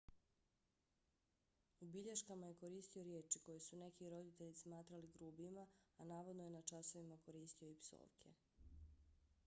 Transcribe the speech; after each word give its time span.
u 1.79 1.89
bilješkama 1.95 2.47
je 2.47 2.55
koristio 2.61 3.03
riječi 3.03 3.39
koje 3.45 3.59
su 3.59 3.77
neki 3.81 4.09
roditelji 4.09 4.53
smatrali 4.53 5.11
grubima 5.17 5.65
a 5.97 6.05
navodno 6.13 6.43
je 6.43 6.55
na 6.55 6.61
časovima 6.61 7.19
koristio 7.25 7.69
i 7.69 7.75
psovke 7.85 8.33